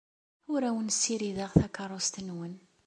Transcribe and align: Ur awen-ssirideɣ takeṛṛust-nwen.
Ur 0.51 0.61
awen-ssirideɣ 0.69 1.51
takeṛṛust-nwen. 1.59 2.53